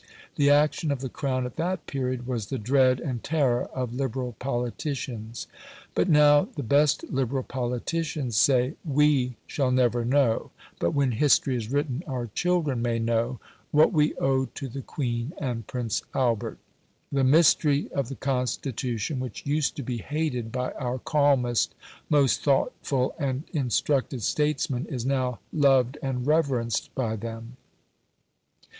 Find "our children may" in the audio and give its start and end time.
12.07-12.97